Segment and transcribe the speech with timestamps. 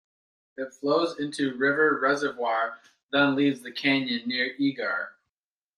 [0.57, 2.79] It flows into River Reservoir,
[3.11, 5.11] then leaves the canyon near Eagar.